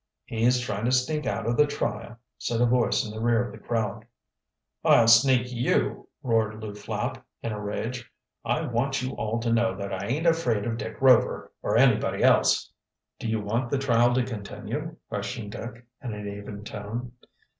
"He's 0.25 0.59
trying 0.59 0.85
to 0.85 0.91
sneak 0.91 1.27
out 1.27 1.45
of 1.45 1.57
the 1.57 1.67
trial," 1.67 2.17
said 2.39 2.59
a 2.59 2.65
voice 2.65 3.05
in 3.05 3.11
the 3.11 3.21
rear 3.21 3.45
of 3.45 3.51
the 3.51 3.59
crowd. 3.59 4.03
"I'll 4.83 5.07
sneak 5.07 5.51
you!" 5.51 6.07
roared 6.23 6.59
Lew 6.59 6.73
Flap, 6.73 7.23
in 7.43 7.51
a 7.51 7.59
rage. 7.61 8.11
"I 8.43 8.61
want 8.61 9.03
you 9.03 9.11
all 9.11 9.39
to 9.41 9.53
know 9.53 9.75
that 9.75 9.93
I 9.93 10.07
ain't 10.07 10.25
afraid 10.25 10.65
of 10.65 10.79
Dick 10.79 10.97
Rover, 11.01 11.51
or 11.61 11.77
anybody 11.77 12.23
else." 12.23 12.73
"Do 13.19 13.27
you 13.27 13.41
want 13.41 13.69
the 13.69 13.77
trial 13.77 14.11
to 14.15 14.23
continue?" 14.23 14.95
questioned 15.07 15.51
Dick, 15.51 15.85
in 16.03 16.13
an 16.15 16.27
even 16.27 16.63
tone. 16.63 17.11